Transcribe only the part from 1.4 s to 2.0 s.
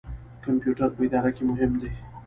مهم دی